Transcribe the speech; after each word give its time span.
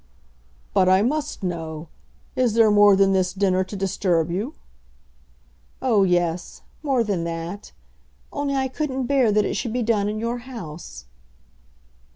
"But 0.73 0.89
I 0.89 1.03
must 1.03 1.43
know. 1.43 1.87
Is 2.35 2.55
there 2.55 2.71
more 2.71 2.95
than 2.95 3.13
this 3.13 3.33
dinner 3.33 3.63
to 3.65 3.75
disturb 3.75 4.31
you?" 4.31 4.55
"Oh, 5.79 6.01
yes; 6.01 6.63
more 6.81 7.03
than 7.03 7.23
that. 7.25 7.71
Only 8.33 8.55
I 8.55 8.67
couldn't 8.67 9.03
bear 9.05 9.31
that 9.31 9.45
it 9.45 9.53
should 9.53 9.73
be 9.73 9.83
done 9.83 10.09
in 10.09 10.17
your 10.19 10.39
house." 10.39 11.05